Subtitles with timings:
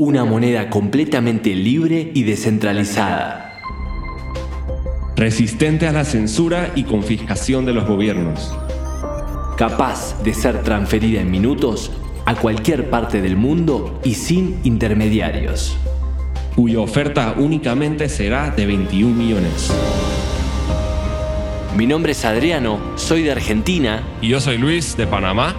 [0.00, 3.58] Una moneda completamente libre y descentralizada.
[5.16, 8.56] Resistente a la censura y confiscación de los gobiernos.
[9.56, 11.90] Capaz de ser transferida en minutos
[12.26, 15.76] a cualquier parte del mundo y sin intermediarios.
[16.54, 19.72] Cuya oferta únicamente será de 21 millones.
[21.76, 25.56] Mi nombre es Adriano, soy de Argentina Y yo soy Luis de Panamá.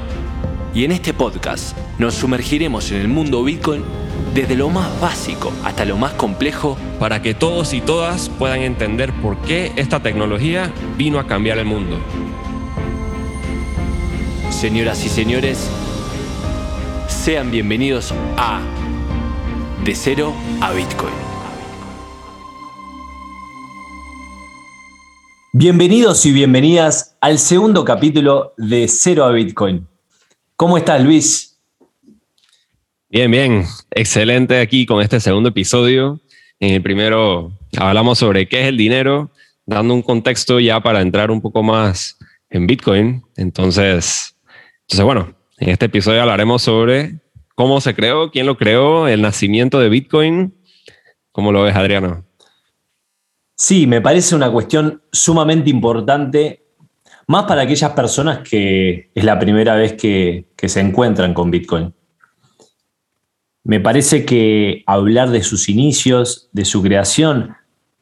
[0.73, 3.83] Y en este podcast nos sumergiremos en el mundo Bitcoin
[4.33, 9.11] desde lo más básico hasta lo más complejo para que todos y todas puedan entender
[9.21, 11.97] por qué esta tecnología vino a cambiar el mundo.
[14.51, 15.69] Señoras y señores,
[17.07, 18.61] sean bienvenidos a
[19.83, 21.13] De Cero a Bitcoin.
[25.51, 29.88] Bienvenidos y bienvenidas al segundo capítulo de Cero a Bitcoin.
[30.59, 31.57] ¿Cómo estás, Luis?
[33.07, 36.19] Bien, bien, excelente aquí con este segundo episodio.
[36.59, 39.31] En el primero hablamos sobre qué es el dinero,
[39.65, 43.23] dando un contexto ya para entrar un poco más en Bitcoin.
[43.37, 44.35] Entonces,
[44.81, 47.21] entonces bueno, en este episodio hablaremos sobre
[47.55, 50.53] cómo se creó, quién lo creó, el nacimiento de Bitcoin.
[51.31, 52.25] ¿Cómo lo ves, Adriano?
[53.55, 56.65] Sí, me parece una cuestión sumamente importante,
[57.29, 61.93] más para aquellas personas que es la primera vez que, se encuentran con Bitcoin.
[63.63, 67.55] Me parece que hablar de sus inicios, de su creación,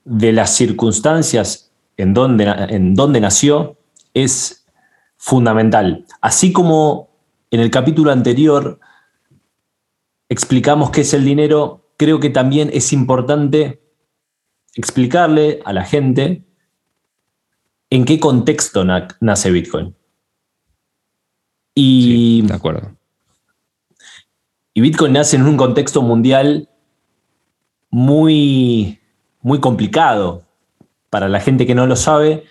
[0.06, 3.78] de las circunstancias en donde, en donde nació,
[4.14, 4.66] es
[5.17, 6.06] fundamental.
[6.22, 7.09] Así como
[7.52, 8.80] en el capítulo anterior
[10.30, 13.81] explicamos qué es el dinero, creo que también es importante
[14.73, 16.47] explicarle a la gente
[17.90, 19.96] en qué contexto na- nace Bitcoin.
[21.76, 22.98] Y, Sí, de acuerdo.
[24.74, 26.70] y Bitcoin nace en un contexto mundial
[27.90, 29.00] muy,
[29.42, 30.44] muy complicado.
[31.10, 32.44] Para la gente que no lo sabe,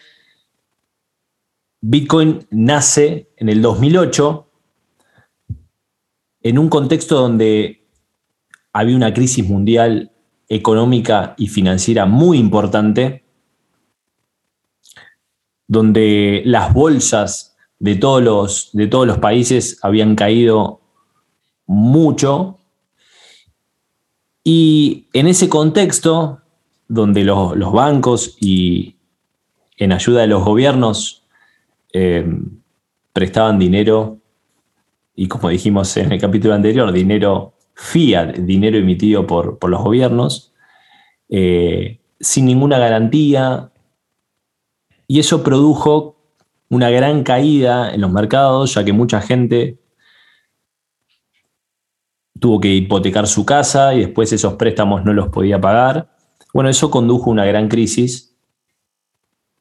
[1.83, 4.51] Bitcoin nace en el 2008
[6.43, 7.85] en un contexto donde
[8.73, 10.13] había una crisis mundial
[10.49, 13.25] económica y financiera muy importante,
[15.69, 20.81] donde las bolsas de todos los, de todos los países habían caído
[21.67, 22.59] mucho.
[24.45, 26.41] Y en ese contexto,
[26.89, 28.97] donde los, los bancos y
[29.77, 31.25] en ayuda de los gobiernos
[31.93, 32.27] eh,
[33.13, 34.19] prestaban dinero,
[35.15, 40.53] y como dijimos en el capítulo anterior, dinero fiat, dinero emitido por, por los gobiernos,
[41.29, 43.71] eh, sin ninguna garantía,
[45.07, 46.17] y eso produjo
[46.69, 49.79] una gran caída en los mercados, ya que mucha gente
[52.41, 56.17] tuvo que hipotecar su casa y después esos préstamos no los podía pagar.
[56.53, 58.35] Bueno, eso condujo a una gran crisis,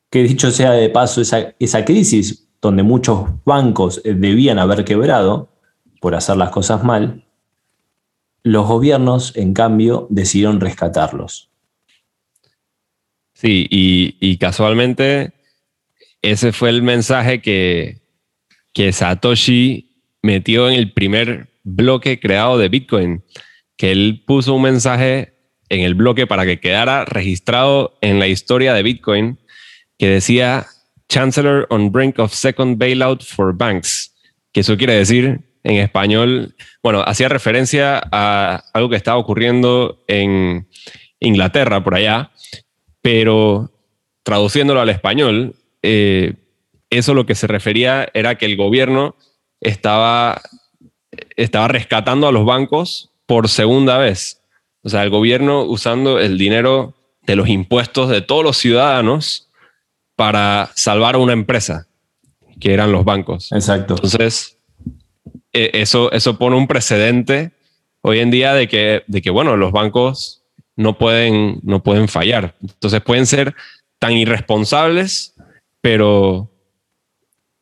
[0.10, 5.50] que dicho sea de paso, esa, esa crisis donde muchos bancos debían haber quebrado
[6.02, 7.26] por hacer las cosas mal,
[8.44, 11.50] los gobiernos, en cambio, decidieron rescatarlos.
[13.34, 15.35] Sí, y casualmente
[16.22, 18.02] ese fue el mensaje que,
[18.74, 23.24] que Satoshi metió en el primer bloque creado de Bitcoin,
[23.78, 25.34] que él puso un mensaje
[25.70, 29.40] en el bloque para que quedara registrado en la historia de Bitcoin
[29.98, 30.66] que decía
[31.10, 34.14] Chancellor on brink of second bailout for banks,
[34.52, 40.68] que eso quiere decir en español, bueno, hacía referencia a algo que estaba ocurriendo en
[41.20, 42.32] Inglaterra, por allá,
[43.02, 43.72] pero
[44.24, 46.34] traduciéndolo al español, eh,
[46.90, 49.16] eso lo que se refería era que el gobierno
[49.62, 50.42] estaba,
[51.36, 54.42] estaba rescatando a los bancos por segunda vez.
[54.84, 59.50] O sea, el gobierno usando el dinero de los impuestos de todos los ciudadanos
[60.16, 61.88] para salvar a una empresa,
[62.60, 63.52] que eran los bancos.
[63.52, 63.96] Exacto.
[63.96, 64.58] Entonces,
[65.54, 67.52] eh, eso, eso pone un precedente
[68.02, 70.44] hoy en día de que, de que, bueno, los bancos
[70.76, 72.56] no pueden, no pueden fallar.
[72.62, 73.56] Entonces pueden ser
[74.00, 75.35] tan irresponsables,
[75.86, 76.50] pero,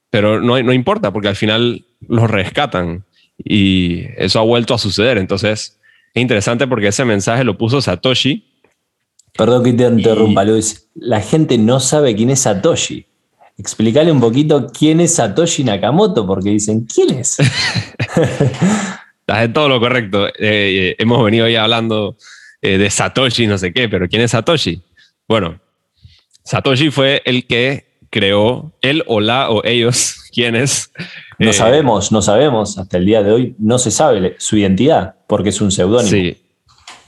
[0.09, 3.03] pero no, no importa, porque al final los rescatan
[3.37, 5.17] y eso ha vuelto a suceder.
[5.17, 5.77] Entonces,
[6.13, 8.49] es interesante porque ese mensaje lo puso Satoshi.
[9.37, 10.87] Perdón que te interrumpa, Y- Luis.
[10.95, 13.05] La gente no sabe quién es Satoshi.
[13.57, 17.39] Explícale un poquito quién es Satoshi Nakamoto, porque dicen, ¿quién es?
[17.39, 20.27] Estás en todo lo correcto.
[20.27, 22.15] Eh, eh, hemos venido ya hablando
[22.61, 24.81] eh, de Satoshi, no sé qué, pero ¿quién es Satoshi?
[25.27, 25.59] Bueno,
[26.45, 30.91] Satoshi fue el que creó, él o la o ellos, quienes.
[31.39, 32.77] No eh, sabemos, no sabemos.
[32.77, 36.11] Hasta el día de hoy no se sabe su identidad, porque es un seudónimo.
[36.11, 36.37] Sí,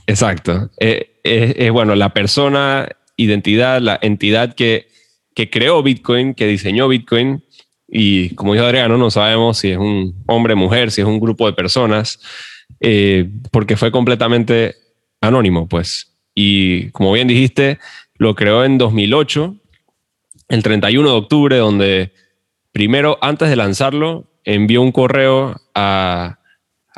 [0.07, 0.71] Exacto.
[0.79, 4.87] Eh, es, bueno, la persona, identidad, la entidad que,
[5.35, 7.43] que creó Bitcoin, que diseñó Bitcoin,
[7.87, 11.45] y como dijo Adriano, no sabemos si es un hombre, mujer, si es un grupo
[11.45, 12.19] de personas,
[12.79, 14.75] eh, porque fue completamente
[15.21, 16.15] anónimo, pues.
[16.33, 17.79] Y como bien dijiste,
[18.15, 19.55] lo creó en 2008,
[20.47, 22.11] el 31 de octubre, donde
[22.71, 26.39] primero, antes de lanzarlo, envió un correo a,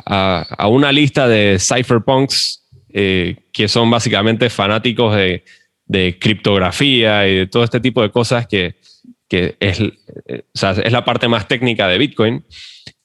[0.04, 5.44] a, una lista de cypherpunks eh, que son básicamente fanáticos de,
[5.86, 8.76] de criptografía y de todo este tipo de cosas que
[9.28, 12.44] que es, es la parte más técnica de Bitcoin.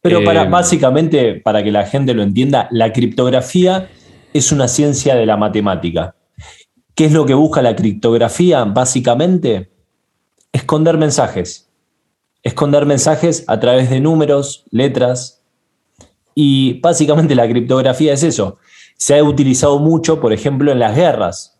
[0.01, 3.89] Pero para, eh, básicamente, para que la gente lo entienda, la criptografía
[4.34, 6.16] es una ciencia de la matemática.
[6.96, 8.63] ¿Qué es lo que busca la criptografía?
[8.63, 9.72] Básicamente,
[10.53, 11.69] esconder mensajes.
[12.41, 15.44] Esconder mensajes a través de números, letras.
[16.33, 18.57] Y básicamente la criptografía es eso.
[18.95, 21.59] Se ha utilizado mucho, por ejemplo, en las guerras.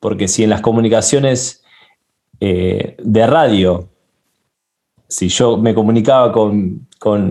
[0.00, 1.62] Porque si en las comunicaciones
[2.40, 3.90] eh, de radio
[5.10, 6.86] si yo me comunicaba con,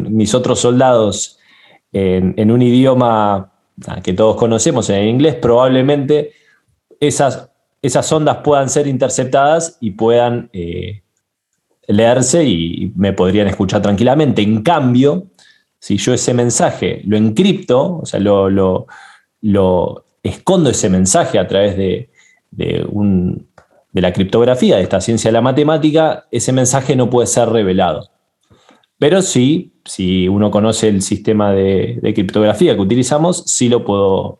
[0.09, 1.39] mis otros soldados
[1.91, 3.53] en, un idioma
[3.87, 6.33] ah, que todos conocemos, en inglés, probablemente
[6.99, 7.48] esas,
[7.81, 11.03] esas ondas puedan ser interceptadas y puedan eh,
[11.87, 14.41] leerse y me podrían escuchar tranquilamente.
[14.41, 15.27] En cambio,
[15.79, 18.87] si yo ese mensaje lo encripto, o sea, lo,
[20.21, 22.09] escondo ese mensaje a través de
[23.91, 28.09] de la criptografía, de esta ciencia de la matemática, ese mensaje no puede ser revelado.
[28.97, 34.39] Pero sí, si uno conoce el sistema de, criptografía que utilizamos, sí lo puedo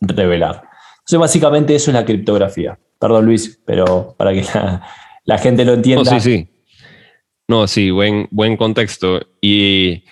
[0.00, 0.67] revelar.
[1.08, 2.78] Entonces, básicamente eso es la criptografía.
[2.98, 4.44] Perdón, Luis, pero para que
[5.24, 6.04] la, gente lo entienda.
[6.04, 6.48] No, sí, sí.
[7.48, 9.26] No, sí, buen, contexto.
[9.40, 10.02] Y,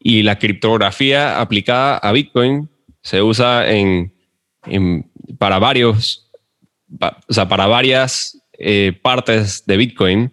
[0.00, 2.68] la criptografía aplicada a Bitcoin
[3.02, 4.12] se usa en,
[5.38, 6.28] para varios
[7.00, 10.32] o sea, para varias eh, partes de Bitcoin,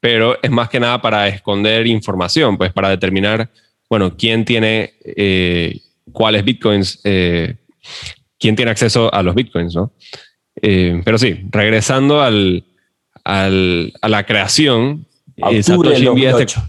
[0.00, 3.50] pero es más que nada para esconder información, pues para determinar,
[3.90, 5.80] bueno, quién tiene eh,
[6.12, 7.56] cuáles Bitcoins, eh,
[8.40, 9.92] quién tiene acceso a los Bitcoins, ¿no?
[10.60, 12.64] pero sí, regresando al,
[13.24, 15.06] al, a la creación,
[15.36, 16.60] octubre Satoshi envía este,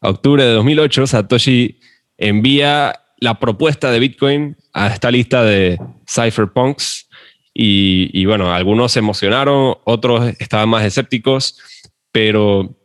[0.00, 1.80] octubre de 2008, Satoshi
[2.18, 7.08] envía la propuesta de Bitcoin a esta lista de cypherpunks
[7.60, 11.58] y, bueno, algunos se emocionaron, otros estaban más escépticos,
[12.12, 12.76] pero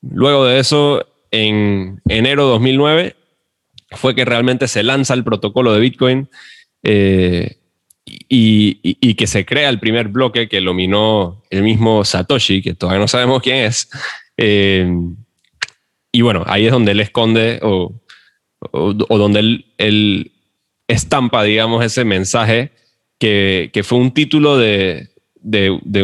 [0.00, 3.16] luego de eso, en enero de 2009,
[3.90, 6.30] fue que realmente se lanza el protocolo de Bitcoin
[6.82, 7.58] eh,
[8.28, 13.00] y, que se crea el primer bloque que lo minó el mismo Satoshi, que todavía
[13.00, 13.88] no sabemos quién es.
[14.36, 14.86] Eh,
[16.12, 18.00] y bueno, ahí es donde él esconde o,
[18.72, 20.32] donde él,
[20.88, 22.70] estampa, digamos, ese mensaje
[23.18, 25.10] que, fue un título de,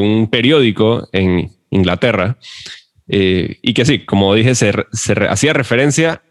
[0.01, 2.37] un periódico en Inglaterra,
[3.09, 4.73] eh, y que sí, como dije, se,
[5.29, 6.23] hacía referencia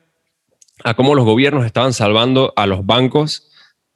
[0.83, 3.50] a cómo los gobiernos estaban salvando a los bancos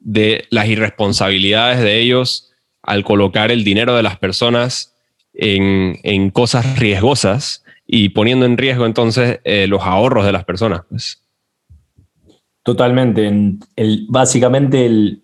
[0.06, 4.94] de las irresponsabilidades de ellos al colocar el dinero de las personas
[5.34, 10.82] en, cosas riesgosas y poniendo en riesgo entonces eh, los ahorros de las personas.
[10.88, 11.24] Pues.
[12.62, 13.26] Totalmente.
[13.74, 15.22] El, básicamente el,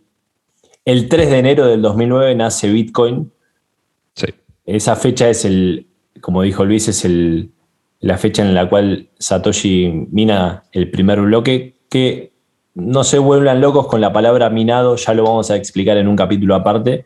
[0.85, 3.33] el 3 de enero del 2009 nace Bitcoin.
[4.17, 4.27] Sí.
[4.67, 5.87] Esa fecha es el,
[6.21, 7.53] como dijo Luis, es el,
[8.01, 12.32] la fecha en la cual Satoshi mina el primer bloque, que
[12.75, 16.17] no se vuelvan locos con la palabra minado, ya lo vamos a explicar en un
[16.17, 17.05] capítulo aparte.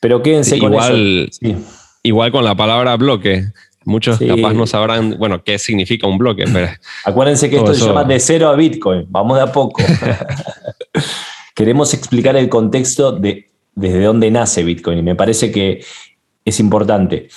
[0.00, 0.92] Pero quédense con eso.
[2.02, 3.46] Igual con la palabra bloque.
[3.84, 6.44] Muchos capaz no sabrán, bueno, qué significa un bloque.
[7.04, 9.06] Acuérdense que esto se llama de cero a Bitcoin.
[9.08, 9.80] Vamos de a poco.
[11.54, 15.84] queremos explicar el contexto de desde dónde nace Bitcoin y me parece que
[16.44, 17.28] es importante.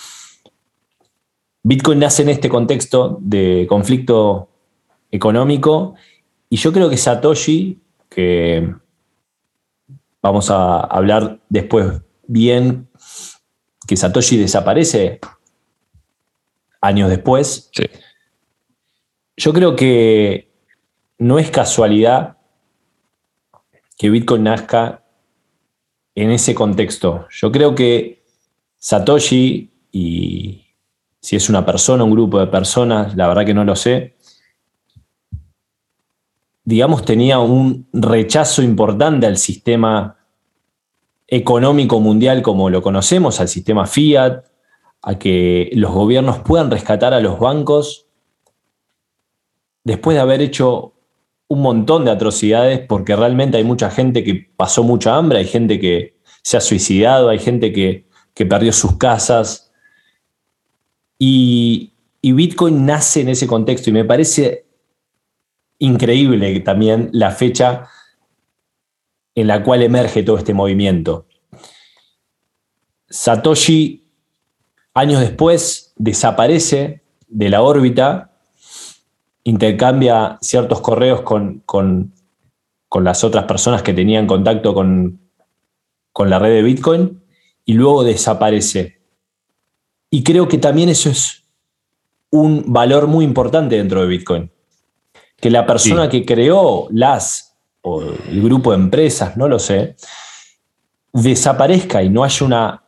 [1.64, 4.50] Bitcoin nace en este contexto de conflicto
[5.12, 5.96] económico
[6.50, 7.80] y yo creo que Satoshi,
[8.10, 8.74] que
[10.22, 12.90] vamos a hablar después bien,
[13.88, 15.20] que Satoshi desaparece
[16.82, 17.72] años después,
[19.38, 20.52] yo creo que
[21.18, 22.38] no es casualidad
[23.98, 25.04] que Bitcoin nazca
[26.16, 27.28] en ese contexto.
[27.30, 28.24] Yo creo que
[28.78, 30.66] Satoshi, y
[31.22, 34.16] si es una persona, un grupo de personas, la verdad que no lo sé,
[36.64, 40.18] digamos, tenía un rechazo importante al sistema
[41.28, 44.44] económico mundial como lo conocemos, al sistema fiat,
[45.02, 48.08] a que los gobiernos puedan rescatar a los bancos
[49.84, 50.94] después de haber hecho
[51.48, 55.80] un montón de atrocidades porque realmente hay mucha gente que pasó mucha hambre, hay gente
[55.80, 58.08] que se ha suicidado, hay gente que,
[58.48, 59.70] perdió sus casas.
[61.18, 64.69] Y, y Bitcoin nace en ese contexto y me parece
[65.80, 67.88] increíble también la fecha
[69.34, 71.26] en la cual emerge todo este movimiento.
[73.10, 74.06] Satoshi,
[74.94, 78.32] años después, desaparece de la órbita,
[79.44, 82.14] intercambia ciertos correos con,
[83.02, 85.20] las otras personas que tenían contacto con,
[86.12, 87.24] con la red de Bitcoin
[87.66, 89.00] y luego desaparece.
[90.12, 91.46] Y creo que también eso es
[92.32, 94.52] un valor muy importante dentro de Bitcoin.
[95.40, 99.96] Que la persona que creó las o el grupo de empresas, no lo sé,
[101.14, 102.84] desaparezca y no haya una,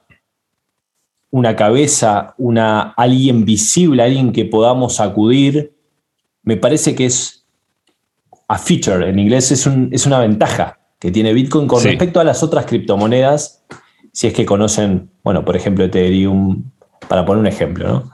[1.30, 5.74] una cabeza, una, alguien visible, alguien que podamos acudir,
[6.44, 7.46] me parece que es
[8.48, 12.44] a feature, en inglés es, es una ventaja que tiene Bitcoin con respecto a las
[12.44, 13.64] otras criptomonedas,
[14.12, 16.70] si es que conocen, bueno, por ejemplo, Ethereum,
[17.08, 18.12] para poner un ejemplo, ¿no?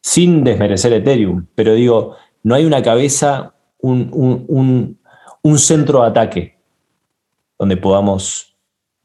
[0.00, 4.98] Sin desmerecer Ethereum, pero digo, no hay una cabeza, un,
[5.42, 6.56] un centro de ataque
[7.58, 8.54] donde podamos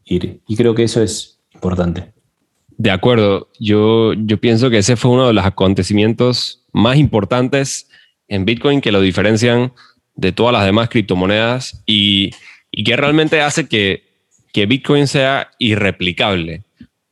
[0.05, 0.39] ir.
[0.47, 2.13] Y creo que eso es importante.
[2.77, 7.89] De acuerdo, yo, yo pienso que ese fue uno de los acontecimientos más importantes
[8.27, 9.73] en Bitcoin que lo diferencian
[10.15, 12.31] de todas las demás criptomonedas y,
[12.71, 14.03] y que realmente hace que,
[14.53, 16.63] que Bitcoin sea irreplicable,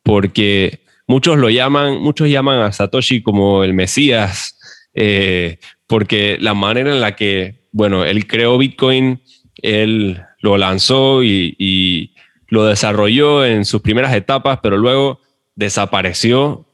[0.03, 4.57] porque muchos lo llaman, muchos llaman a Satoshi como el Mesías,
[4.93, 5.57] eh,
[5.87, 9.21] porque la manera en la que, bueno, él creó Bitcoin,
[9.61, 12.11] él lo lanzó y,
[12.47, 15.19] lo desarrolló en sus primeras etapas, pero luego
[15.55, 16.67] desapareció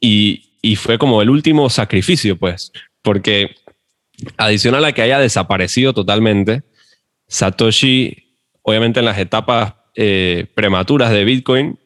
[0.00, 2.70] y, fue como el último sacrificio, pues,
[3.02, 3.56] porque
[4.36, 6.62] adicional a que haya desaparecido totalmente,
[7.28, 11.78] Satoshi, obviamente en las etapas eh, prematuras de Bitcoin,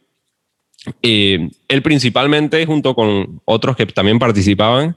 [1.02, 4.96] eh, él principalmente, junto con otros que también participaban,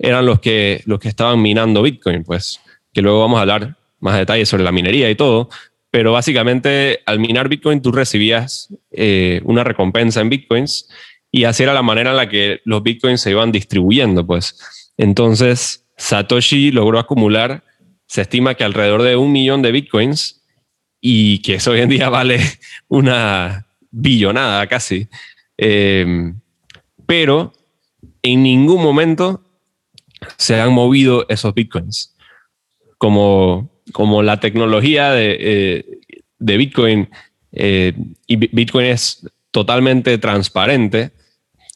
[0.00, 2.60] eran los que, los que estaban minando Bitcoin, pues,
[2.92, 5.50] que luego vamos a hablar más detalles sobre la minería y todo,
[5.90, 10.88] pero básicamente al minar Bitcoin tú recibías eh, una recompensa en Bitcoins
[11.30, 14.58] y así era la manera en la que los Bitcoins se iban distribuyendo, pues.
[14.96, 17.62] Entonces, Satoshi logró acumular,
[18.06, 20.42] se estima que alrededor de un millón de Bitcoins
[21.00, 22.40] y que eso hoy en día vale
[22.88, 25.08] una billonada casi.
[25.58, 26.32] Eh,
[27.06, 27.52] pero
[28.22, 29.44] en ningún momento
[30.36, 32.14] se han movido esos Bitcoins.
[32.98, 36.00] Como como la tecnología de, eh,
[36.38, 37.08] Bitcoin
[37.52, 37.92] eh,
[38.26, 41.10] y Bitcoin es totalmente transparente,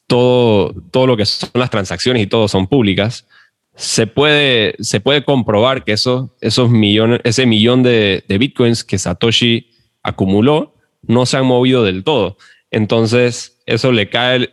[0.06, 3.26] todo, todo lo que son las transacciones y todo son públicas,
[3.74, 9.70] se puede, se puede comprobar que eso, esos millones, ese millón de, Bitcoins que Satoshi
[10.02, 12.36] acumuló no se han movido del todo.
[12.70, 14.48] Entonces, eso le cae,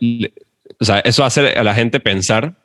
[0.80, 2.56] o sea, eso hace a la gente pensar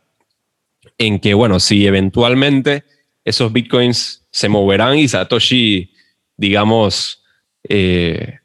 [0.98, 2.84] en que, bueno, si eventualmente
[3.24, 5.94] esos bitcoins se moverán y Satoshi,
[6.36, 7.24] digamos,
[7.68, 8.40] eh,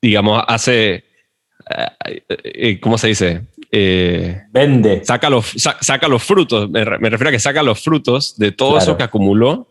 [0.00, 1.04] digamos, hace,
[2.04, 3.42] eh, eh, ¿cómo se dice?
[4.50, 5.04] Vende.
[5.04, 8.96] Saca los, saca los frutos, me, refiero a que saca los frutos de todo eso
[8.96, 9.68] que acumuló.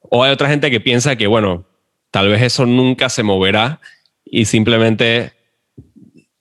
[0.00, 1.66] O hay otra gente que piensa que, bueno,
[2.10, 3.80] tal vez eso nunca se moverá
[4.24, 5.32] y simplemente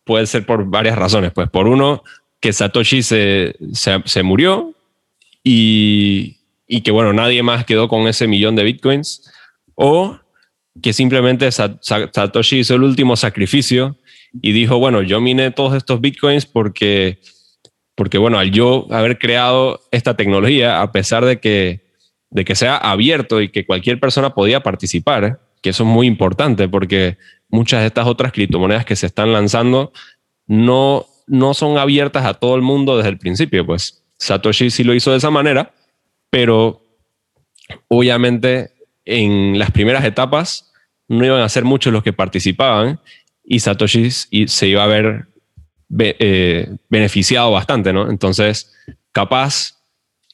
[0.03, 1.31] puede ser por varias razones.
[1.31, 2.03] Pues por uno,
[2.39, 4.73] que Satoshi se, se, se murió
[5.43, 9.31] y, y que bueno, nadie más quedó con ese millón de bitcoins,
[9.75, 10.19] o
[10.81, 13.97] que simplemente Satoshi hizo el último sacrificio
[14.41, 17.19] y dijo, bueno, yo miné todos estos bitcoins porque,
[17.95, 21.87] porque bueno, al yo haber creado esta tecnología, a pesar de que,
[22.29, 26.67] de que sea abierto y que cualquier persona podía participar, que eso es muy importante
[26.67, 27.17] porque
[27.49, 29.93] muchas de estas otras criptomonedas que se están lanzando
[30.45, 34.95] no, no son abiertas a todo el mundo desde el principio, pues Satoshi sí lo
[34.95, 35.73] hizo de esa manera
[36.29, 36.83] pero
[37.87, 38.71] obviamente
[39.05, 40.71] en las primeras etapas
[41.07, 42.99] no iban a ser muchos los que participaban
[43.43, 45.27] y Satoshi se iba a ver
[45.99, 48.09] eh, beneficiado bastante, ¿no?
[48.09, 48.75] Entonces,
[49.13, 49.77] capaz,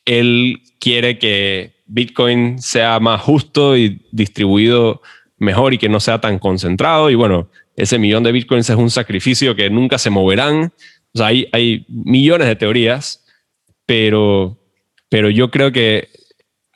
[0.03, 5.01] él quiere que Bitcoin sea más justo y distribuido
[5.37, 7.11] mejor y que no sea tan concentrado.
[7.11, 10.73] Y bueno, ese millón de Bitcoins es un sacrificio que nunca se moverán.
[11.13, 13.25] O sea, hay, hay millones de teorías,
[13.85, 14.59] pero
[15.13, 16.09] pero yo creo que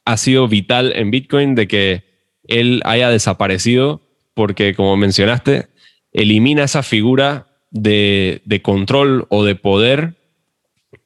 [0.05, 2.03] ha sido vital en Bitcoin de que
[2.43, 4.03] él haya desaparecido
[4.35, 5.69] porque, como mencionaste,
[6.11, 10.17] elimina esa figura de, control o de poder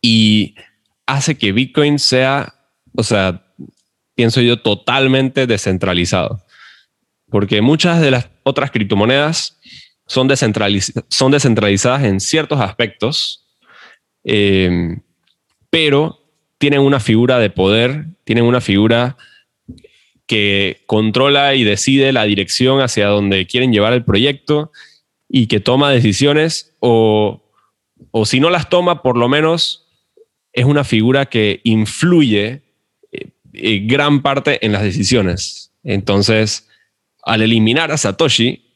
[0.02, 0.56] y
[1.06, 2.54] hace que Bitcoin sea,
[2.98, 3.46] o sea,
[4.14, 6.44] pienso yo, totalmente descentralizado.
[7.32, 9.58] Porque muchas de las otras criptomonedas
[10.06, 13.48] son, descentralizadas en ciertos aspectos,
[14.24, 15.00] eh,
[15.70, 16.20] pero
[16.58, 19.18] tienen una figura de poder, tienen una figura
[20.28, 24.72] que controla y decide la dirección hacia donde quieren llevar el proyecto
[25.28, 27.42] y que toma decisiones o,
[28.12, 29.88] o si no las toma, por lo menos
[30.54, 32.62] es una figura que influye
[33.12, 35.74] eh, eh, gran parte en las decisiones.
[35.84, 36.68] Entonces,
[37.24, 38.72] al eliminar a Satoshi,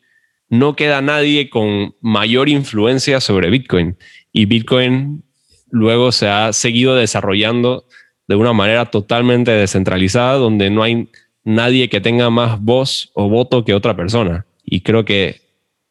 [0.50, 3.98] no queda nadie con mayor influencia sobre Bitcoin.
[4.32, 5.24] Y Bitcoin
[5.70, 7.86] luego se ha seguido desarrollando
[8.28, 11.10] de una manera totalmente descentralizada, donde no hay
[11.44, 14.46] nadie que tenga más voz o voto que otra persona.
[14.64, 15.42] Y creo que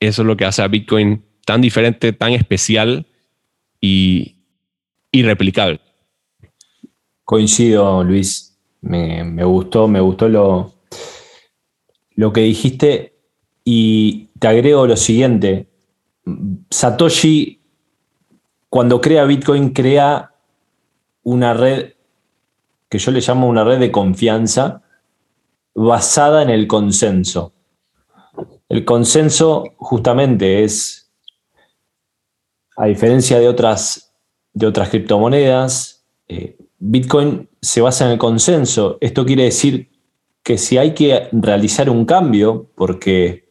[0.00, 3.06] eso es lo que hace a Bitcoin tan diferente, tan especial
[3.80, 4.36] y
[5.12, 5.80] irreplicable.
[7.24, 8.50] Coincido, Luis.
[8.80, 10.73] Me, me gustó, me gustó lo,
[12.14, 13.16] lo que dijiste
[13.64, 15.68] y te agrego lo siguiente.
[16.70, 17.60] Satoshi,
[18.68, 20.34] cuando crea Bitcoin, crea
[21.22, 21.94] una red
[22.88, 24.82] que yo le llamo una red de confianza
[25.74, 27.52] basada en el consenso.
[28.68, 31.12] El consenso justamente es,
[32.76, 34.14] a diferencia de otras,
[34.52, 38.98] de otras criptomonedas, eh, Bitcoin se basa en el consenso.
[39.00, 39.90] Esto quiere decir
[40.44, 43.48] que si hay que realizar un cambio, porque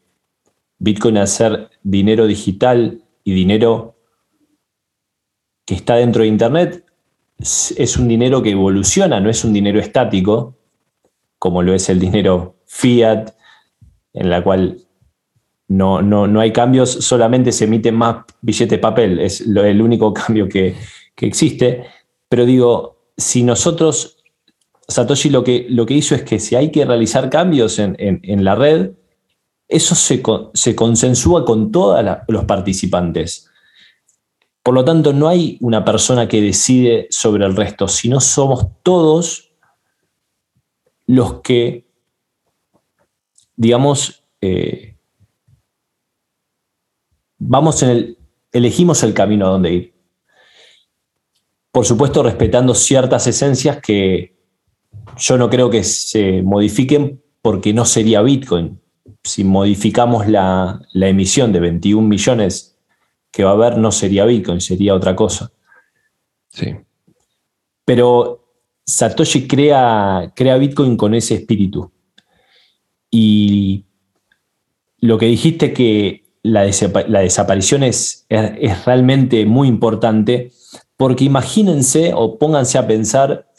[0.78, 3.98] Bitcoin al ser dinero digital y dinero
[5.66, 6.86] que está dentro de Internet,
[7.40, 10.56] es un dinero que evoluciona, no es un dinero estático,
[11.40, 13.32] como lo es el dinero fiat,
[14.14, 14.78] en la cual
[15.68, 20.48] no, no, hay cambios, solamente se emite más billete de papel, es el único cambio
[20.48, 20.76] que,
[21.16, 21.86] que existe.
[22.30, 24.13] Pero digo, si nosotros
[24.88, 28.56] Satoshi lo que, lo que hizo es que si hay que realizar cambios en, la
[28.56, 28.92] red,
[29.68, 30.22] eso se,
[30.54, 33.50] se consensúa con todos los participantes.
[34.62, 39.52] Por lo tanto, no hay una persona que decide sobre el resto, sino somos todos
[41.06, 41.86] los que,
[43.56, 44.96] digamos, eh,
[47.38, 48.18] vamos en el,
[48.52, 49.94] elegimos el camino a donde ir.
[51.72, 54.33] Por supuesto, respetando ciertas esencias que,
[55.18, 58.80] yo no creo que se modifiquen porque no sería Bitcoin.
[59.24, 62.78] Si modificamos la, emisión de 21 millones
[63.32, 65.52] que va a haber, no sería Bitcoin, sería otra cosa.
[66.50, 66.76] Sí.
[67.86, 68.46] Pero
[68.86, 71.92] Satoshi crea, crea Bitcoin con ese espíritu.
[73.10, 73.86] Y
[75.00, 80.52] lo que dijiste que la, desaparición es, es, realmente muy importante,
[80.98, 83.53] porque imagínense o pónganse a pensar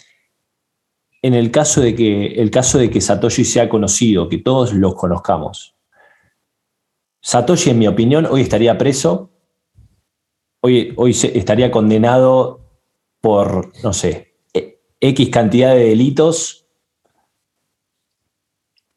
[1.25, 4.95] en el caso de que, el caso de que Satoshi sea conocido, que todos los
[4.95, 5.75] conozcamos.
[7.23, 9.31] Satoshi, en mi opinión, hoy estaría preso,
[10.61, 12.69] hoy, hoy estaría condenado
[13.23, 14.35] por, no sé,
[15.01, 16.67] X cantidad de delitos,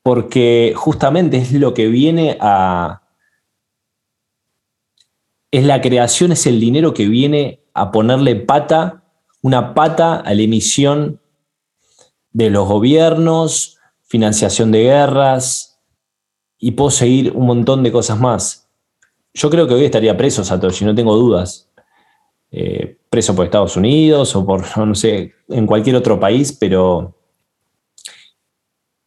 [0.04, 3.04] porque justamente es lo que viene a...
[5.50, 9.06] Es la creación, es el dinero que viene a ponerle pata,
[9.42, 11.22] una pata a la emisión
[12.38, 15.80] de los gobiernos, financiación de guerras,
[16.60, 18.70] y puedo seguir un montón de cosas más.
[19.34, 21.72] Yo creo que hoy estaría preso Satoshi, no tengo dudas.
[22.52, 27.16] Eh, preso por Estados Unidos o por, no sé, en cualquier otro país, pero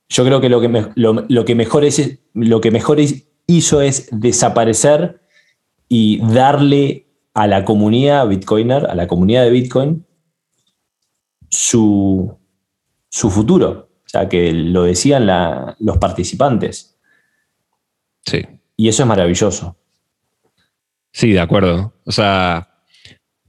[0.09, 2.99] yo creo que lo que, lo, que, mejor, es, lo que mejor
[3.47, 5.21] hizo es desaparecer
[5.89, 10.05] y darle a la comunidad bitcoiner, a la comunidad de Bitcoin,
[11.49, 12.40] su,
[13.11, 13.91] su futuro.
[14.07, 15.27] O sea, que lo decían
[15.79, 16.99] los participantes.
[18.25, 18.47] Sí.
[18.77, 19.77] Y eso es maravilloso.
[21.13, 21.93] Sí, de acuerdo.
[22.05, 22.71] O sea,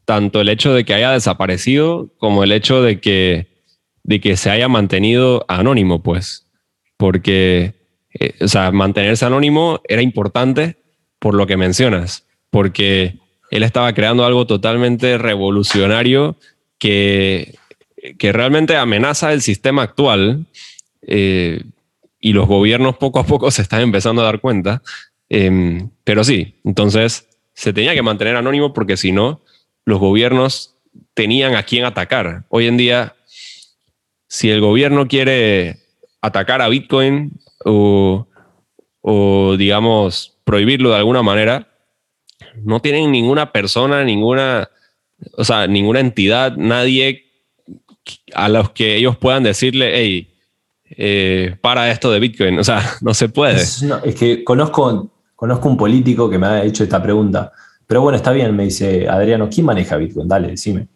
[0.05, 3.47] tanto el hecho de que haya desaparecido como el hecho de que,
[4.03, 6.47] de que se haya mantenido anónimo, pues.
[6.97, 7.73] Porque,
[8.19, 10.77] eh, o sea, mantenerse anónimo era importante
[11.17, 13.19] por lo que mencionas, porque
[13.51, 16.35] él estaba creando algo totalmente revolucionario
[16.77, 17.55] que
[18.17, 20.45] que realmente amenaza el sistema actual
[21.01, 21.63] eh,
[22.19, 24.81] y los gobiernos poco a poco se están empezando a dar cuenta.
[25.29, 29.41] Em, pero sí, entonces se tenía que mantener anónimo porque si no,
[29.85, 30.75] los gobiernos
[31.13, 32.43] tenían a quién atacar.
[32.49, 33.15] Hoy en día,
[34.27, 35.77] si el gobierno quiere
[36.21, 38.27] atacar a Bitcoin o,
[39.01, 41.67] o digamos, prohibirlo de alguna manera,
[42.63, 44.69] no tienen ninguna persona, ninguna,
[45.33, 47.30] o sea, ninguna entidad, nadie
[48.33, 50.31] a los que ellos puedan decirle, hey,
[50.97, 52.59] eh, para esto de Bitcoin.
[52.59, 53.61] O sea, no se puede.
[53.61, 53.83] Es,
[54.17, 57.51] que conozco, conozco un político que me ha hecho esta pregunta.
[57.87, 60.27] Pero bueno, está bien, me dice Adriano, ¿quién maneja Bitcoin?
[60.27, 60.87] Dale, decime.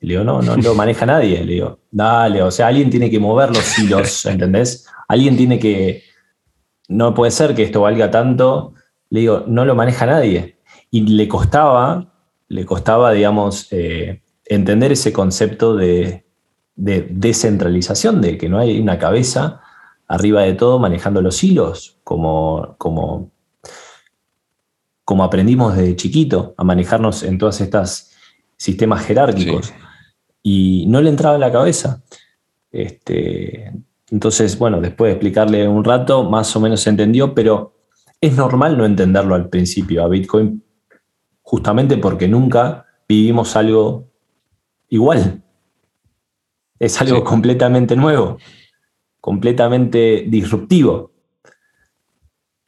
[0.00, 1.44] le digo, no, no lo maneja nadie.
[1.44, 4.86] Le digo, dale, o sea, alguien tiene que mover los hilos, ¿entendés?
[5.08, 6.02] Alguien tiene que.
[6.88, 8.74] No puede ser que esto valga tanto.
[9.10, 10.58] Le digo, no lo maneja nadie.
[10.90, 12.12] Y le costaba,
[12.48, 16.23] le costaba, digamos, eh, entender ese concepto de,
[16.76, 19.60] descentralización, de que no hay una cabeza
[20.08, 23.30] arriba de todo manejando los hilos, como, como,
[25.04, 28.12] como aprendimos desde chiquito a manejarnos en todas estas
[28.56, 29.72] sistemas jerárquicos.
[30.42, 32.02] Y no le entraba en la cabeza.
[32.70, 33.72] Este,
[34.10, 37.74] entonces, bueno, después de explicarle un rato, más o menos se entendió, pero
[38.20, 40.62] es normal no entenderlo al principio a Bitcoin,
[41.42, 44.10] justamente porque nunca vivimos algo
[44.88, 45.43] igual.
[46.78, 48.38] Es algo completamente nuevo,
[49.20, 51.12] completamente disruptivo.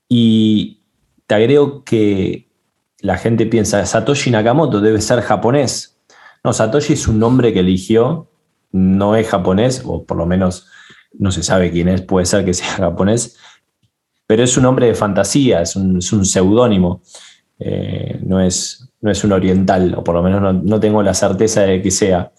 [0.09, 0.85] Y
[1.27, 2.49] te agrego que
[3.01, 6.01] la gente piensa, Satoshi Nakamoto debe ser japonés.
[6.45, 8.31] No, Satoshi es un nombre que eligió,
[8.73, 10.69] no es japonés, o por lo menos
[11.19, 13.37] no se sabe quién es, puede ser que sea japonés,
[14.27, 17.03] pero es un nombre de fantasía, es un, seudónimo,
[17.59, 21.62] eh, no, es, no es un oriental, o por lo menos no, tengo la certeza
[21.62, 22.33] de que sea.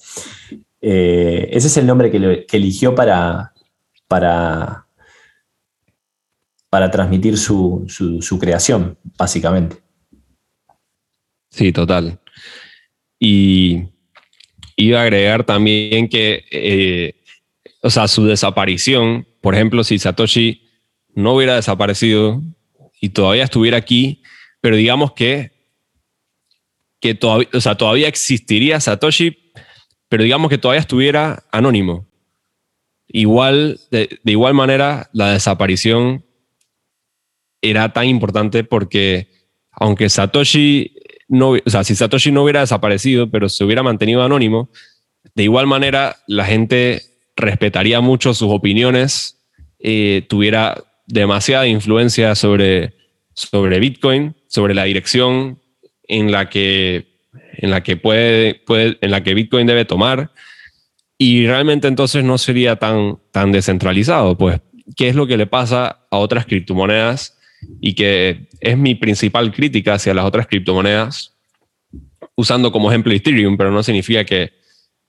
[0.82, 3.54] Eh, ese es el nombre que, eligió para,
[4.08, 4.88] para,
[6.70, 7.88] para transmitir su,
[8.40, 9.78] creación, básicamente.
[11.50, 12.20] Sí, total.
[13.20, 13.84] Y
[14.76, 17.16] iba a agregar también que, eh,
[17.82, 20.68] o sea, su desaparición, por ejemplo, si Satoshi
[21.16, 22.44] no hubiera desaparecido
[23.02, 24.22] y todavía estuviera aquí,
[24.62, 25.52] pero digamos que,
[27.00, 29.52] que todavía, o sea, todavía existiría Satoshi,
[30.10, 32.08] pero digamos que todavía estuviera anónimo.
[33.08, 36.26] Igual, de, igual manera, la desaparición
[37.62, 39.30] era tan importante porque
[39.72, 40.93] aunque Satoshi
[41.28, 44.70] no, o sea, si Satoshi no hubiera desaparecido, pero se hubiera mantenido anónimo,
[45.36, 47.02] de igual manera la gente
[47.36, 49.38] respetaría mucho sus opiniones,
[49.80, 52.96] eh, tuviera demasiada influencia sobre,
[53.34, 55.60] sobre Bitcoin, sobre la dirección
[56.08, 57.07] en la que,
[57.58, 60.32] en la que, puede, puede, en la que Bitcoin debe tomar.
[61.17, 64.62] Y realmente entonces no sería tan, tan descentralizado, pues,
[64.96, 67.38] ¿qué es lo que le pasa a otras criptomonedas?
[67.82, 71.36] Y que es mi principal crítica hacia las otras criptomonedas,
[72.36, 74.54] usando como ejemplo Ethereum, pero no significa que,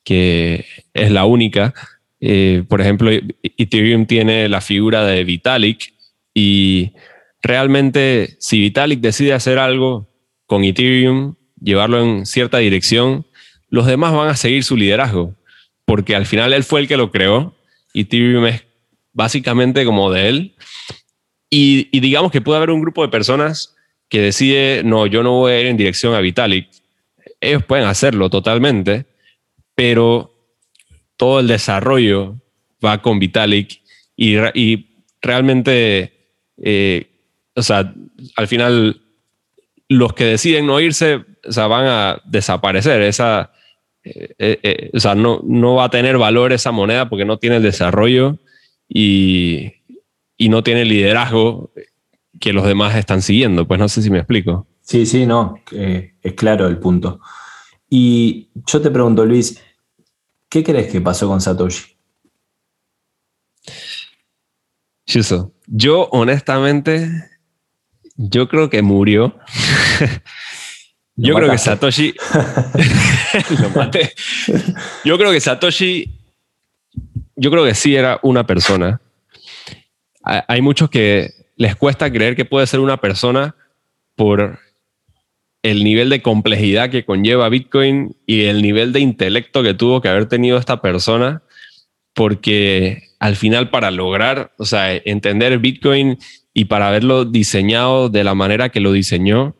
[0.03, 1.75] que es la única.
[2.21, 3.11] Eh, por ejemplo,
[3.43, 5.93] Ethereum tiene la figura de Vitalik
[6.33, 6.93] y
[7.43, 10.09] realmente si Vitalik decide hacer algo
[10.47, 13.27] con Ethereum, llevarlo en cierta dirección,
[13.69, 15.35] los demás van a seguir su liderazgo,
[15.85, 17.55] porque al final él fue el que lo creó.
[17.95, 18.65] Ethereum es
[19.13, 20.55] básicamente como de él.
[21.51, 23.75] Y, y digamos que puede haber un grupo de personas
[24.09, 26.69] que decide, no, yo no voy a ir en dirección a Vitalik.
[27.41, 29.07] Ellos pueden hacerlo totalmente,
[29.75, 30.35] pero
[31.17, 32.37] todo el desarrollo
[32.85, 33.83] va con Vitalik
[34.17, 34.37] y,
[35.21, 36.13] realmente,
[36.63, 37.07] eh,
[37.55, 37.95] o sea,
[38.37, 39.01] al final
[39.89, 43.03] los que deciden no irse, o sea, van a desaparecer.
[43.03, 43.53] Esa,
[44.05, 47.57] eh, eh, o sea, no, no va a tener valor esa moneda porque no tiene
[47.57, 48.39] el desarrollo
[48.89, 49.73] y,
[50.37, 51.73] y no tiene el liderazgo
[52.41, 53.67] que los demás están siguiendo.
[53.67, 54.67] Pues no sé si me explico.
[54.81, 57.21] Sí, sí, no, es claro el punto.
[57.91, 59.61] Y yo te pregunto, Luis,
[60.49, 61.97] ¿Qué crees que pasó con Satoshi?
[65.67, 67.11] yo honestamente,
[68.17, 69.39] yo creo que murió.
[71.19, 72.15] yo creo que Satoshi...
[73.63, 74.13] lo maté.
[75.05, 76.15] Yo creo que Satoshi...
[77.37, 79.01] Yo creo que sí era una persona.
[80.23, 83.55] Hay muchos que les cuesta creer que puede ser una persona
[84.17, 84.59] por
[85.63, 90.09] el nivel de complejidad que conlleva Bitcoin y el nivel de intelecto que tuvo que
[90.09, 91.43] haber tenido esta persona,
[92.15, 96.19] porque al final para lograr, o sea, entender Bitcoin
[96.55, 99.57] y para haberlo diseñado de la manera que lo diseñó,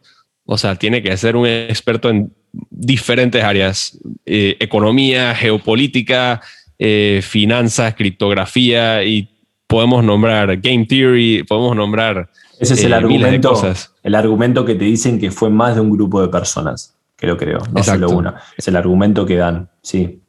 [0.51, 2.33] o sea, tiene que ser un experto en
[2.71, 6.41] diferentes áreas, eh, economía, geopolítica,
[6.79, 9.29] eh, finanzas, criptografía y
[9.67, 13.63] podemos nombrar game theory, podemos nombrar ese es el, eh, argumento,
[14.03, 17.37] el argumento que te dicen que fue más de un grupo de personas, que lo
[17.37, 18.41] creo, no solo una.
[18.57, 20.23] Es el argumento que dan, sí.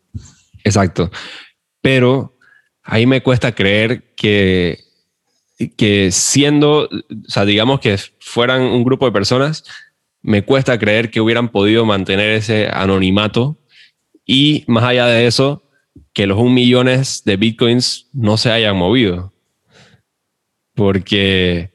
[0.65, 1.09] Exacto.
[1.79, 2.35] Pero
[2.83, 4.79] ahí me cuesta creer que,
[5.77, 9.63] que siendo, o sea, digamos que fueran un grupo de personas,
[10.21, 13.57] me cuesta creer que hubieran podido mantener ese anonimato
[14.25, 15.63] y más allá de eso,
[16.13, 19.33] que los un millones de bitcoins no se hayan movido.
[20.75, 21.71] Porque,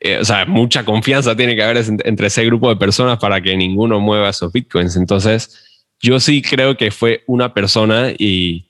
[0.00, 3.56] eh, o sea, mucha confianza tiene que haber entre ese grupo de personas para que
[3.56, 4.96] ninguno mueva esos bitcoins.
[4.96, 8.68] Entonces, yo sí creo que fue una persona y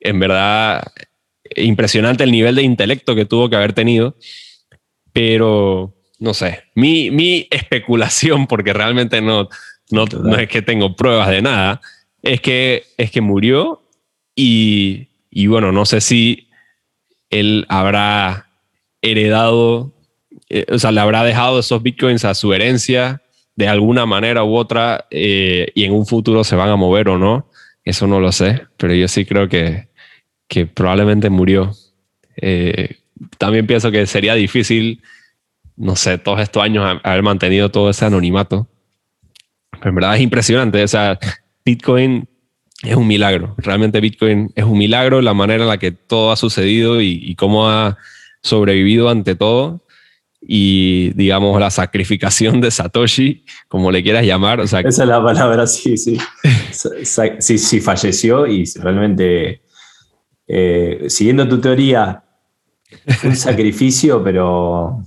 [0.00, 0.84] en verdad
[1.56, 4.16] impresionante el nivel de intelecto que tuvo que haber tenido,
[5.12, 9.48] pero no sé, mi, mi especulación, porque realmente no,
[9.90, 11.80] no, no, es que tengo pruebas de nada,
[12.22, 13.82] es que, es que murió
[14.34, 16.48] y, y bueno, no sé si
[17.30, 18.48] él habrá
[19.02, 19.92] heredado,
[20.48, 23.22] eh, o sea, le habrá dejado esos bitcoins a su herencia
[23.54, 27.18] de alguna manera u otra eh, y en un futuro se van a mover o
[27.18, 27.50] no.
[27.84, 29.88] Eso no lo sé, pero yo sí creo que,
[30.48, 31.72] que probablemente murió.
[32.36, 32.96] Eh,
[33.38, 35.02] también pienso que sería difícil,
[35.76, 38.68] no sé, todos estos años haber mantenido todo ese anonimato.
[39.70, 40.82] Pero en verdad es impresionante.
[40.82, 41.18] O sea,
[41.64, 42.28] Bitcoin
[42.82, 43.54] es un milagro.
[43.58, 47.68] Realmente Bitcoin es un milagro, la manera en la que todo ha sucedido y, cómo
[47.68, 47.98] ha
[48.42, 49.82] sobrevivido ante todo.
[50.46, 54.60] Y digamos, la sacrificación de Satoshi, como le quieras llamar.
[54.60, 56.18] O sea, Esa es la palabra, sí, sí.
[57.38, 59.62] sí, sí, falleció y realmente
[60.46, 62.22] eh, siguiendo tu teoría,
[63.24, 65.02] un sacrificio, pero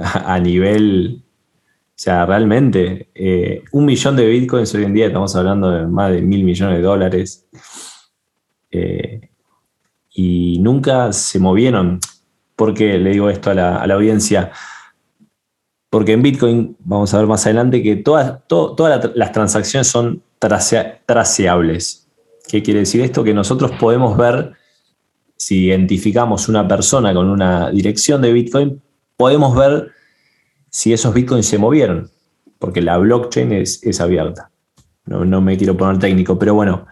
[0.24, 5.70] a, nivel, o sea, realmente, eh, un millón de bitcoins hoy en día, estamos hablando
[5.70, 7.46] de más de mil millones de dólares,
[8.70, 9.30] eh,
[10.10, 12.00] y nunca se movieron.
[12.56, 14.52] ¿Por qué le digo esto a la, audiencia?
[15.88, 18.40] Porque en Bitcoin, vamos a ver más adelante, que todas,
[19.14, 22.08] las transacciones son traceables.
[22.48, 23.24] ¿Qué quiere decir esto?
[23.24, 24.52] Que nosotros podemos ver
[25.36, 28.82] si identificamos una persona con una dirección de Bitcoin,
[29.20, 29.92] podemos ver
[30.70, 32.10] si esos Bitcoins se movieron,
[32.58, 34.50] porque la blockchain es, abierta.
[35.04, 36.86] No, me quiero poner técnico, pero bueno,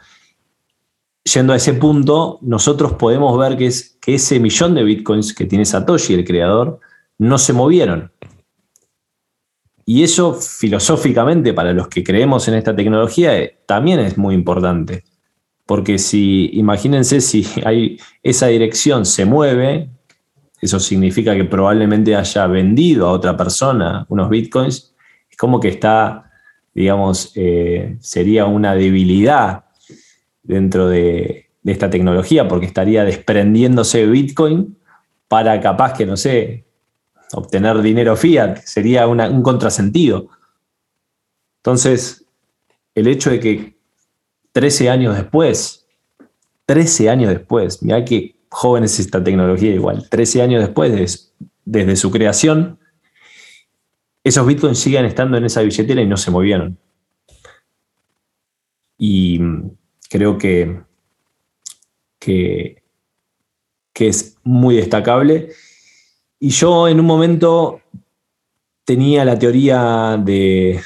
[1.24, 5.46] yendo a ese punto, nosotros podemos ver que, es, que ese millón de Bitcoins que
[5.46, 6.80] tiene Satoshi, el creador,
[7.16, 8.12] no se movieron.
[9.86, 15.04] Y eso filosóficamente, para los que creemos en esta tecnología, eh, también es muy importante.
[15.64, 19.88] Porque si, imagínense, si hay, esa dirección se mueve,
[20.60, 24.94] eso significa que probablemente haya vendido a otra persona unos bitcoins,
[25.30, 26.30] es como que está,
[26.74, 29.64] digamos, eh, sería una debilidad
[30.42, 34.78] dentro de, esta tecnología, porque estaría desprendiéndose de bitcoin
[35.28, 36.64] para capaz que, no sé,
[37.34, 40.30] obtener dinero fiat, sería un contrasentido.
[41.58, 42.24] Entonces,
[42.94, 43.76] el hecho de que
[44.52, 45.86] 13 años después,
[46.64, 51.32] 13 años después, mira qué joven es esta tecnología igual, 13 años después,
[51.64, 52.78] desde su creación,
[54.24, 56.78] esos bitcoins siguen estando en esa billetera y no se movieron.
[58.98, 59.40] Y
[60.10, 60.80] creo que,
[62.18, 62.82] que,
[63.92, 65.50] que es muy destacable.
[66.40, 67.80] Y yo en un momento
[68.88, 70.80] tenía la teoría de,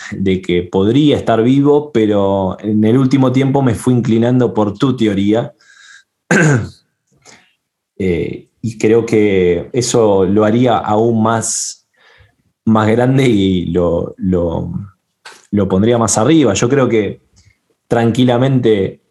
[0.45, 5.55] que podría estar vivo, pero en el último tiempo me fui inclinando por tu teoría.
[8.05, 11.89] Eh, y creo que eso lo haría aún más,
[12.65, 16.53] más grande y lo, lo, pondría más arriba.
[16.55, 17.21] Yo creo que
[17.87, 19.03] tranquilamente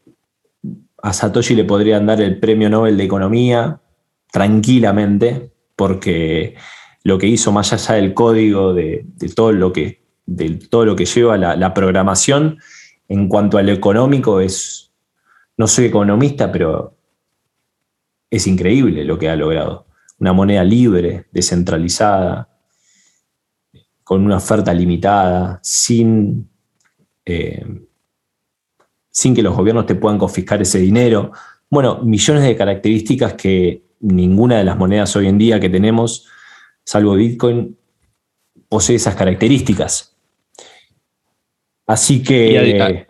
[1.01, 3.79] a Satoshi le podrían dar el premio Nobel de Economía,
[4.29, 6.55] tranquilamente, porque
[7.05, 11.05] lo que hizo más allá del código, de, todo, lo que, de todo lo que
[11.05, 12.57] lleva la, programación,
[13.07, 14.91] en cuanto a lo económico, es,
[15.55, 16.97] no soy economista, pero
[18.31, 19.85] es increíble lo que ha logrado.
[20.17, 22.49] Una moneda libre, descentralizada,
[24.03, 26.49] con una oferta limitada, sin,
[27.25, 27.63] eh,
[29.11, 31.31] sin que los gobiernos te puedan confiscar ese dinero.
[31.69, 36.27] Bueno, millones de características que ninguna de las monedas hoy en día que tenemos
[36.83, 37.77] salvo Bitcoin,
[38.67, 40.15] posee esas características.
[41.85, 43.05] Así que...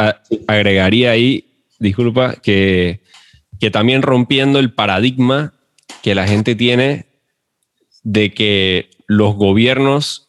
[0.48, 3.01] agregaría ahí, disculpa, que,
[3.62, 5.54] que también rompiendo el paradigma
[6.02, 7.06] que la gente tiene
[8.02, 10.28] de que los gobiernos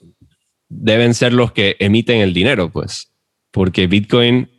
[0.68, 3.10] deben ser los que emiten el dinero, pues,
[3.50, 4.50] porque Bitcoin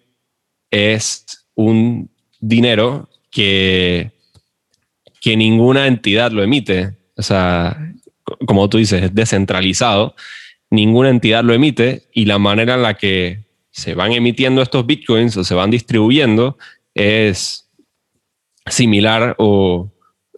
[0.72, 2.10] es un
[2.40, 4.12] dinero que,
[5.22, 6.98] que ninguna entidad lo emite.
[7.16, 7.94] O sea,
[8.48, 10.16] como tú dices, es descentralizado,
[10.72, 15.38] ninguna entidad lo emite y la manera en la que se van emitiendo estos bitcoins
[15.38, 16.58] o se van distribuyendo
[16.96, 17.63] es
[18.66, 19.92] similar o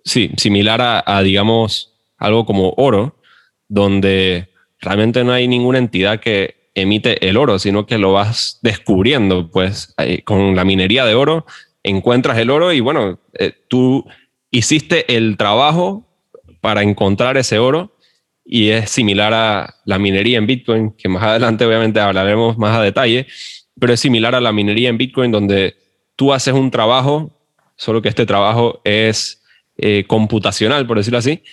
[0.03, 3.19] sí, similar a, digamos algo como oro,
[3.67, 9.49] donde realmente no hay ninguna entidad que emite el oro, sino que lo vas descubriendo,
[9.49, 11.45] pues con la minería de oro
[11.85, 14.05] encuentras el oro y bueno, eh, tú
[14.49, 16.07] hiciste el trabajo
[16.59, 17.95] para encontrar ese oro
[18.43, 22.81] y es similar a la minería en Bitcoin, que más adelante obviamente hablaremos más a
[22.81, 23.27] detalle,
[23.79, 25.75] pero es similar a la minería en Bitcoin donde
[26.15, 27.34] tú haces un trabajo,
[27.75, 29.41] solo que este trabajo es
[29.77, 31.43] eh, computacional, por decirlo así.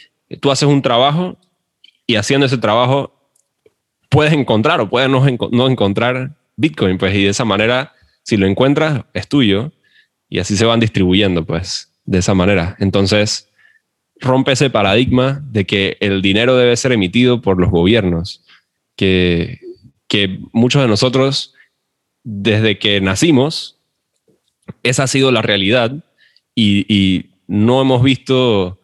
[0.41, 1.37] Tú haces un trabajo
[2.07, 3.31] y haciendo ese trabajo
[4.09, 9.05] puedes encontrar o puedes no, encontrar Bitcoin, pues, y de esa manera, si lo encuentras,
[9.15, 9.73] es tuyo
[10.29, 12.77] y así se van distribuyendo, pues, de esa manera.
[12.79, 13.49] Entonces,
[14.21, 18.45] rompe ese paradigma de que el dinero debe ser emitido por los gobiernos,
[18.97, 19.61] que,
[20.09, 21.55] que muchos de nosotros,
[22.23, 23.79] desde que nacimos,
[24.83, 26.05] esa ha sido la realidad
[26.55, 28.81] y, no hemos visto,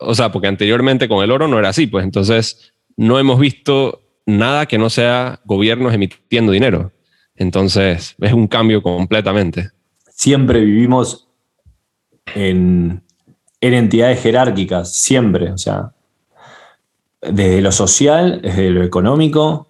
[0.00, 4.02] o sea, porque anteriormente con el oro no era así, pues entonces no hemos visto
[4.26, 6.92] nada que no sea gobiernos emitiendo dinero.
[7.36, 9.70] Entonces es un cambio completamente.
[10.10, 11.28] Siempre vivimos
[12.34, 13.02] en,
[13.60, 15.92] en entidades jerárquicas, siempre, o sea,
[17.22, 19.68] desde lo social, desde lo económico,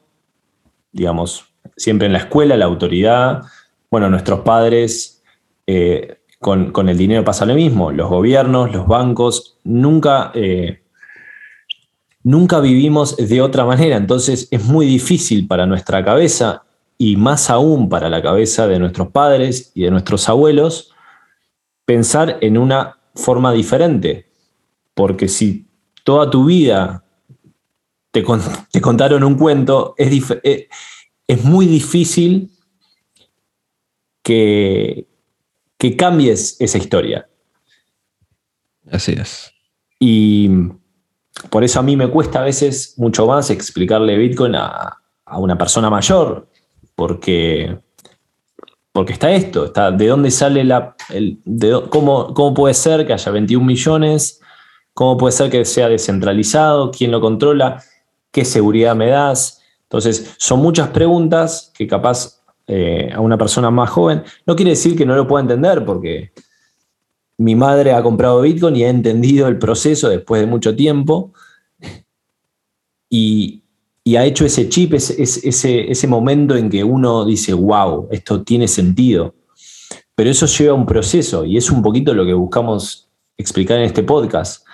[0.93, 3.43] digamos, siempre en la escuela, la autoridad,
[3.91, 5.23] bueno, nuestros padres,
[5.67, 10.83] eh, con, el dinero pasa lo mismo, los gobiernos, los bancos, nunca, eh,
[12.22, 16.64] nunca vivimos de otra manera, entonces es muy difícil para nuestra cabeza
[16.99, 20.92] y más aún para la cabeza de nuestros padres y de nuestros abuelos
[21.85, 24.27] pensar en una forma diferente,
[24.94, 25.66] porque si
[26.05, 27.05] toda tu vida
[28.11, 28.25] te,
[28.72, 30.68] te contaron un cuento, es, eh,
[31.27, 32.51] es muy difícil
[34.22, 35.07] que,
[35.79, 37.29] que cambies esa historia.
[38.91, 39.53] Así es.
[39.99, 40.51] Y
[41.51, 44.99] por eso a mí me cuesta a veces mucho más explicarle Bitcoin a,
[45.39, 46.49] una persona mayor,
[46.95, 47.79] porque,
[48.93, 50.95] porque está esto, está de dónde sale la...
[51.91, 54.41] cómo, cómo puede ser que haya 21 millones,
[54.95, 57.83] cómo puede ser que sea descentralizado, quién lo controla,
[58.31, 59.62] qué seguridad me das.
[59.83, 64.25] Entonces, son muchas preguntas que capaz eh, a una persona más joven.
[64.45, 66.33] No quiere decir que no lo pueda entender, porque
[67.39, 71.33] mi madre ha comprado Bitcoin y ha entendido el proceso después de mucho tiempo
[73.09, 73.63] y,
[74.17, 79.35] ha hecho ese chip, ese, ese, momento en que uno dice, wow, esto tiene sentido.
[80.15, 84.03] Pero eso lleva un proceso y es un poquito lo que buscamos explicar en este
[84.03, 84.65] podcast.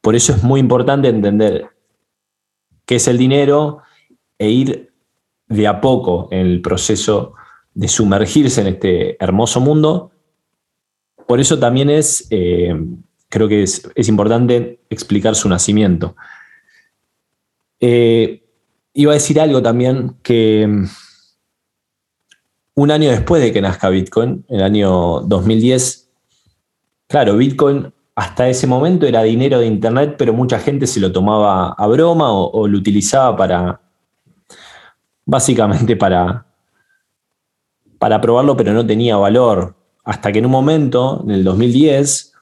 [0.00, 1.68] Por eso es muy importante entender
[2.84, 3.78] qué es el dinero
[4.38, 4.87] e ir
[5.48, 7.34] de a poco en el proceso
[7.74, 10.12] de sumergirse en este hermoso mundo.
[11.26, 12.74] Por eso también es, eh,
[13.28, 16.16] creo que es, importante explicar su nacimiento.
[17.80, 18.42] Eh,
[18.94, 20.84] iba a decir algo también que mm,
[22.74, 26.10] un año después de que nazca Bitcoin, el año 2010,
[27.06, 31.70] claro, Bitcoin hasta ese momento era dinero de Internet, pero mucha gente se lo tomaba
[31.72, 33.87] a broma o lo utilizaba para,
[35.28, 36.46] básicamente para,
[37.98, 39.76] para probarlo, pero no tenía valor.
[40.02, 42.32] Hasta que en un momento, en el 2010,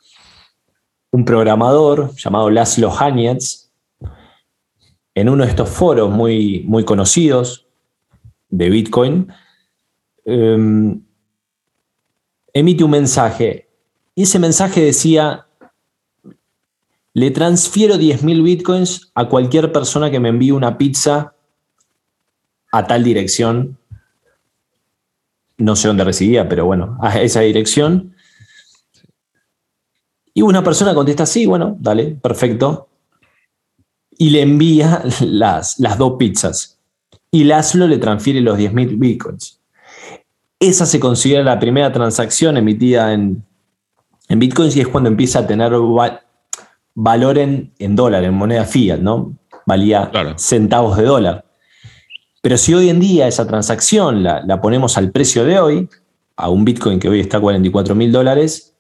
[1.11, 3.73] un programador llamado Laszlo Hanietz,
[5.17, 7.67] en uno de estos foros muy, muy conocidos
[8.51, 9.33] de Bitcoin,
[10.25, 11.03] em,
[12.53, 13.69] emite un mensaje.
[14.15, 15.49] Y ese mensaje decía,
[17.15, 21.36] le transfiero 10.000 bitcoins a cualquier persona que me envíe una pizza
[22.77, 23.79] a tal dirección.
[25.57, 28.15] No sé dónde residía, pero bueno, a esa dirección.
[30.35, 32.89] Y una persona contesta, sí, bueno, dale, perfecto.
[34.19, 36.79] Y le envía las, las dos pizzas.
[37.31, 39.61] Y Laszlo le transfiere los 10.000 bitcoins.
[40.61, 43.43] Esa se considera la primera transacción emitida en,
[44.29, 45.73] en bitcoins y es cuando empieza a tener
[46.95, 49.35] valor en, en dólar, en moneda fiat, ¿no?
[49.67, 51.46] Valía centavos de dólar.
[52.47, 55.89] Pero si hoy en día esa transacción la, ponemos al precio de hoy,
[56.37, 58.77] a un Bitcoin que hoy está a 44 mil dólares,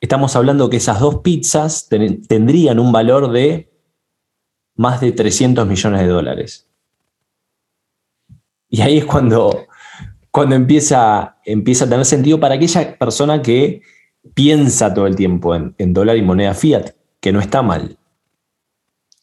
[0.00, 3.70] estamos hablando que esas dos pizzas tendrían un valor de
[4.74, 6.66] más de 300 millones de dólares.
[8.70, 9.66] Y ahí es cuando,
[10.30, 13.82] cuando empieza, empieza a tener sentido para aquella persona que
[14.32, 17.98] piensa todo el tiempo en, dólar y moneda fiat, que no está mal.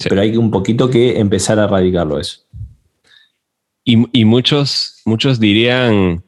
[0.07, 2.45] Pero hay un poquito que empezar a erradicarlo eso.
[3.87, 6.23] Y, muchos, muchos dirían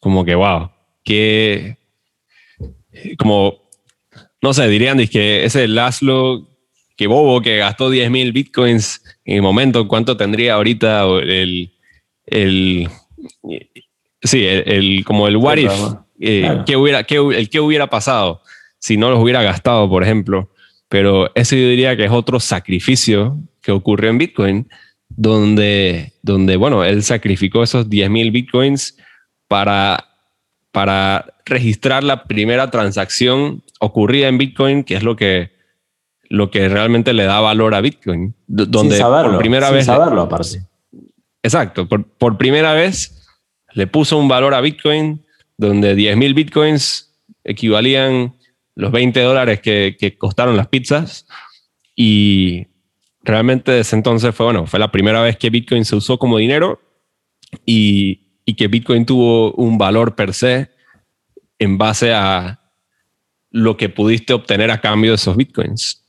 [0.00, 0.70] como que, wow,
[1.02, 1.78] que,
[3.16, 3.70] como,
[4.42, 6.46] no sé, dirían que ese Laszlo,
[6.94, 11.72] que bobo, que gastó 10 mil bitcoins en el momento, ¿cuánto tendría ahorita el,
[12.26, 12.90] el,
[14.22, 15.72] sí, el, como el what if,
[16.20, 18.42] eh, ¿qué hubiera, qué, el qué hubiera pasado
[18.84, 20.50] si no los hubiera gastado, por ejemplo.
[20.90, 24.68] Pero ese yo diría que es otro sacrificio que ocurrió en Bitcoin,
[25.16, 28.96] donde, donde bueno, él sacrificó esos 10.000 Bitcoins
[29.48, 30.04] para,
[30.72, 35.52] para registrar la primera transacción ocurrida en Bitcoin, que es lo que,
[36.28, 38.34] lo que realmente le da valor a Bitcoin.
[38.46, 39.86] Donde por primera sin vez.
[39.86, 40.62] saberlo, aparte.
[41.42, 43.28] Exacto, por, por primera vez
[43.74, 45.24] le puso un valor a Bitcoin
[45.56, 48.34] donde 10.000 Bitcoins equivalían
[48.74, 51.26] los 20 dólares que, que, costaron las pizzas
[51.94, 52.66] y
[53.24, 56.80] realmente desde entonces fue, bueno, fue la primera vez que Bitcoin se usó como dinero
[57.64, 60.70] y, y que Bitcoin tuvo un valor per se
[61.58, 62.60] en base a
[63.50, 66.04] lo que pudiste obtener a cambio de esos Bitcoins.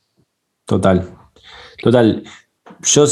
[0.64, 1.08] Total,
[1.80, 2.24] total.
[2.82, 3.06] Yo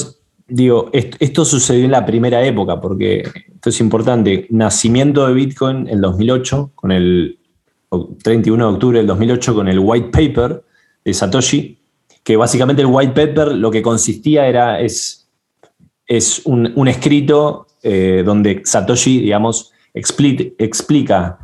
[0.48, 3.22] digo, esto, sucedió en la primera época, porque
[3.54, 4.46] esto es importante.
[4.50, 7.38] Nacimiento de Bitcoin en 2008, con el
[8.22, 10.64] 31 de octubre del 2008, con el white paper
[11.04, 11.78] de Satoshi,
[12.24, 15.28] que básicamente el white paper lo que consistía era, es,
[16.06, 21.38] es un, escrito eh, donde Satoshi, digamos, explica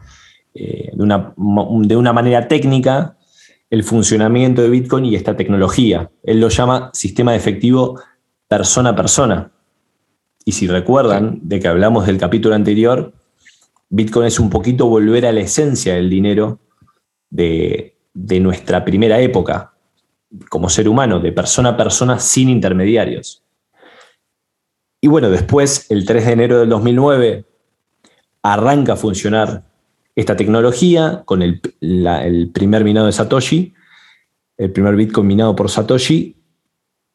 [0.54, 3.16] eh, de, una, de una manera técnica
[3.68, 6.10] el funcionamiento de Bitcoin y esta tecnología.
[6.24, 8.00] Él lo llama sistema de efectivo
[8.48, 9.52] persona a persona.
[10.44, 13.12] Y si recuerdan de que hablamos del capítulo anterior,
[13.88, 16.58] Bitcoin es un poquito volver a la esencia del dinero
[17.30, 17.96] de,
[18.40, 19.72] nuestra primera época
[20.48, 23.42] como ser humano, de persona a persona sin intermediarios.
[25.00, 27.44] Y bueno, después, el 3 de enero del 2009,
[28.42, 29.64] arranca a funcionar
[30.14, 33.74] esta tecnología con el, el primer minado de Satoshi,
[34.56, 36.36] el primer Bitcoin minado por Satoshi,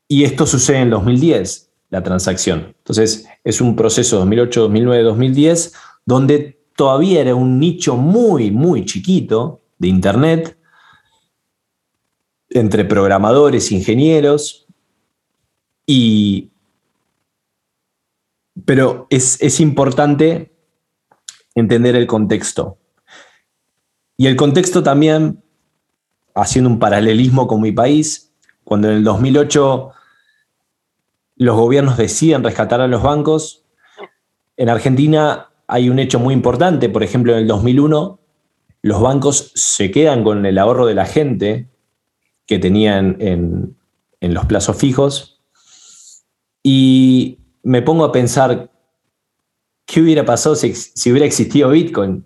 [0.08, 2.74] y esto sucede en 2010, la transacción.
[2.78, 5.74] Entonces, es un proceso 2008, 2009, 2010,
[6.06, 10.58] donde todavía era un nicho muy, muy chiquito de Internet,
[12.60, 14.68] entre programadores, ingenieros,
[15.86, 16.52] y...
[18.66, 20.56] Pero es, es importante
[21.54, 22.78] entender el contexto.
[24.18, 25.44] Y el contexto también,
[26.34, 28.34] haciendo un paralelismo con mi país,
[28.64, 29.92] cuando en el 2008
[31.36, 33.66] los gobiernos deciden rescatar a los bancos,
[34.56, 38.20] en Argentina hay un hecho muy importante, por ejemplo, en el 2001
[38.82, 41.68] los bancos se quedan con el ahorro de la gente
[42.46, 43.76] que tenían en,
[44.22, 45.40] los plazos fijos
[46.64, 48.72] y me pongo a pensar,
[49.86, 50.74] ¿qué hubiera pasado si,
[51.12, 52.26] hubiera existido Bitcoin?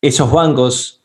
[0.00, 1.02] Esos bancos,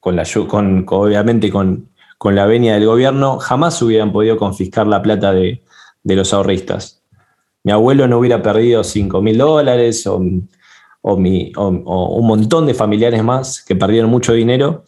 [0.00, 5.00] con la, con, obviamente con, con la venia del gobierno, jamás hubieran podido confiscar la
[5.00, 5.62] plata de,
[6.04, 7.02] los ahorristas.
[7.64, 10.48] Mi abuelo no hubiera perdido 5 mil dólares o, un
[12.26, 14.84] montón de familiares más que perdieron mucho dinero.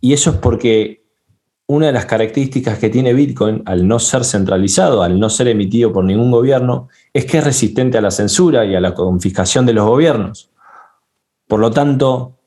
[0.00, 1.04] Y eso es porque
[1.66, 5.92] una de las características que tiene Bitcoin, al no ser centralizado, al no ser emitido
[5.92, 9.74] por ningún gobierno, es que es resistente a la censura y a la confiscación de
[9.74, 10.50] los gobiernos.
[11.46, 12.38] Por lo tanto,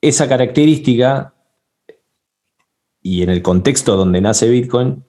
[0.00, 1.34] esa característica
[3.02, 5.04] y en el contexto donde nace Bitcoin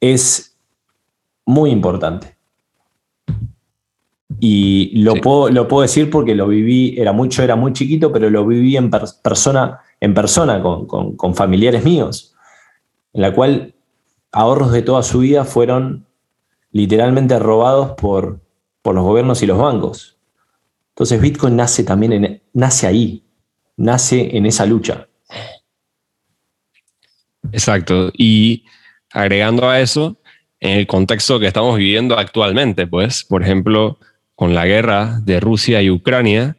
[0.00, 0.56] es
[1.44, 2.35] muy importante.
[4.38, 8.28] Y lo, puedo, lo puedo decir porque lo viví, era mucho, era muy chiquito, pero
[8.28, 12.34] lo viví en persona, en persona con, familiares míos,
[13.12, 13.74] en la cual
[14.32, 16.06] ahorros de toda su vida fueron
[16.70, 18.40] literalmente robados por,
[18.82, 20.18] por los gobiernos y los bancos.
[20.90, 23.24] Entonces Bitcoin nace también en, nace ahí,
[23.76, 25.08] nace en esa lucha.
[27.52, 28.10] Exacto.
[28.14, 28.64] Y
[29.10, 30.16] agregando a eso,
[30.60, 33.98] en el contexto que estamos viviendo actualmente, pues, por ejemplo,
[34.36, 36.56] con la guerra de Rusia y Ucrania,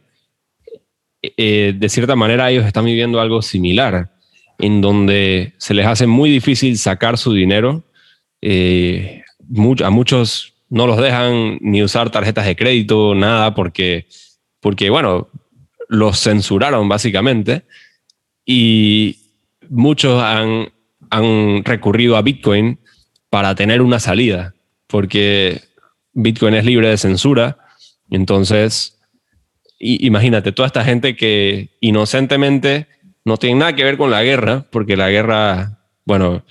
[1.22, 4.12] eh, de cierta manera ellos están viviendo algo similar,
[4.60, 7.84] en donde se les hace muy difícil sacar su dinero.
[8.42, 9.24] Eh,
[9.84, 14.08] a muchos no los dejan ni usar tarjetas de crédito, nada, porque,
[14.60, 15.30] porque bueno,
[15.88, 17.64] los censuraron básicamente
[18.46, 19.18] y
[19.70, 20.70] muchos han,
[21.64, 22.80] recurrido a Bitcoin
[23.30, 24.54] para tener una salida,
[24.88, 25.62] porque
[26.12, 27.58] Bitcoin es libre de censura.
[28.10, 29.00] Entonces,
[29.80, 32.88] imagínate, toda esta gente que inocentemente
[33.26, 36.44] no tiene nada que ver con la guerra, porque la guerra, bueno,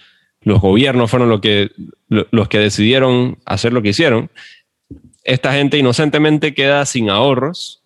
[0.43, 1.71] los gobiernos fueron los que,
[2.09, 4.31] los que decidieron hacer lo que hicieron.
[5.25, 7.83] Esta gente inocentemente queda sin ahorros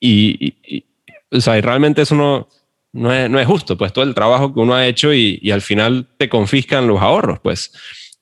[0.00, 0.84] y,
[1.30, 2.48] o sea, realmente eso no,
[2.92, 5.50] no, es, no, es, justo, pues todo el trabajo que uno ha hecho y, y,
[5.50, 7.72] al final te confiscan los ahorros, pues.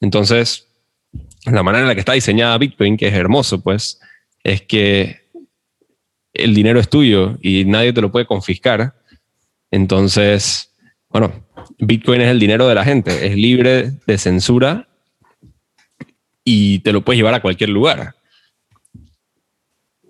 [0.01, 0.68] Entonces,
[1.45, 4.01] la manera en la que está diseñada Bitcoin, que es hermoso, pues,
[4.45, 5.22] es que
[6.32, 8.95] el dinero es tuyo y nadie te lo puede confiscar.
[9.70, 10.72] Entonces,
[11.09, 11.32] bueno,
[11.78, 14.88] Bitcoin es el dinero de la gente, es libre de censura
[16.45, 18.14] y te lo puedes llevar a cualquier lugar.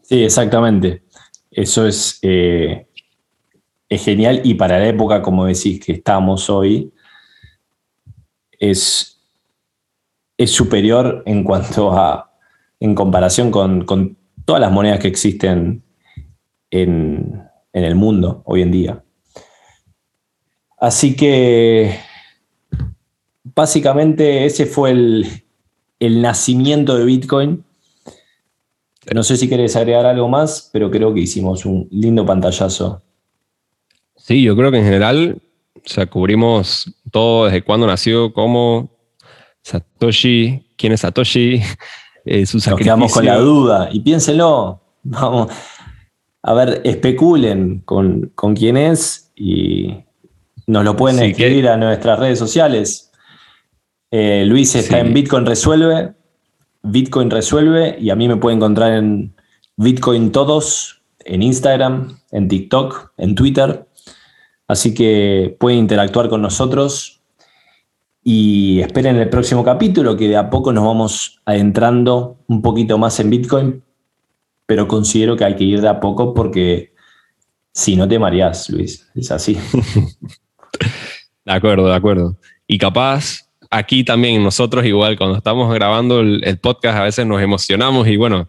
[0.02, 1.02] Sí, exactamente.
[1.50, 2.86] Eso es, eh,
[3.88, 6.92] es genial y para la época, como decís, que estamos hoy,
[8.58, 9.20] es,
[10.36, 12.32] es superior en cuanto a,
[12.80, 15.82] en comparación con, con todas las monedas que existen
[16.70, 19.04] en, el mundo hoy en día.
[20.78, 21.98] Así que
[23.44, 25.42] básicamente ese fue el,
[26.00, 27.64] nacimiento de Bitcoin.
[29.14, 33.02] No sé si querés agregar algo más, pero creo que hicimos un lindo pantallazo.
[34.16, 35.42] Sí, yo creo que en general,
[35.74, 38.90] o cubrimos todo desde cuándo nació, cómo,
[39.62, 41.60] Satoshi, quién es Satoshi,
[42.24, 44.80] eh, Nos quedamos con la duda y piénsenlo.
[45.04, 45.48] Vamos,
[46.42, 49.96] a ver, especulen con, quién es y
[50.66, 53.10] nos lo pueden escribir a nuestras redes sociales.
[54.10, 56.14] Eh, Luis está en Bitcoin Resuelve,
[56.82, 59.34] Bitcoin Resuelve, y a mí me pueden encontrar en
[59.76, 63.86] Bitcoin Todos, en Instagram, en TikTok, en Twitter.
[64.68, 67.21] Así que pueden interactuar con nosotros
[68.24, 73.18] y esperen el próximo capítulo que de a poco nos vamos adentrando un poquito más
[73.20, 73.82] en Bitcoin
[74.66, 76.94] pero considero que hay que ir de a poco porque
[77.72, 79.58] si no te mareas, Luis, es así.
[81.44, 82.38] de acuerdo, de acuerdo.
[82.66, 88.08] Y capaz, aquí también nosotros igual, cuando estamos grabando el, podcast, a veces nos emocionamos
[88.08, 88.48] y bueno,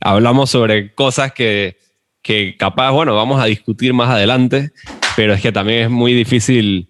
[0.00, 1.76] hablamos sobre cosas que,
[2.22, 4.70] que capaz, bueno, vamos a discutir más adelante,
[5.16, 6.88] pero es que también es muy difícil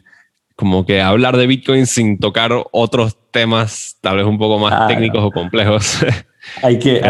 [0.61, 5.25] como que hablar de Bitcoin sin tocar otros temas tal vez un poco más técnicos
[5.25, 6.05] o complejos.
[6.63, 7.01] Hay que,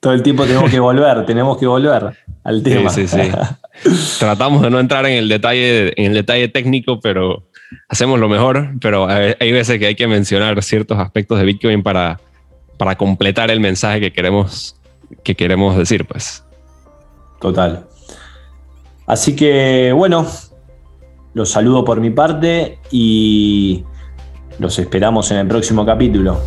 [0.00, 2.88] todo el tiempo tenemos que volver, tenemos que volver al tema.
[2.88, 4.18] Sí, sí, sí.
[4.18, 7.44] Tratamos de no entrar en el detalle, en el detalle técnico, pero
[7.90, 8.70] hacemos lo mejor.
[8.80, 12.20] Pero hay veces que hay que mencionar ciertos aspectos de Bitcoin para,
[12.78, 14.76] para completar el mensaje que queremos,
[15.22, 16.42] que queremos decir, pues.
[17.38, 17.86] Total.
[19.06, 20.26] Así que, bueno,
[21.38, 23.84] los saludo por mi parte y
[24.58, 26.40] los esperamos en el próximo capítulo.